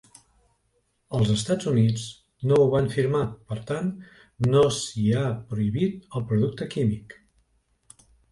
[1.17, 2.05] Els Estats Units
[2.51, 3.21] no ho van firmar,
[3.53, 3.91] per tant,
[4.55, 7.17] no s'hi ha prohibit el producte químic.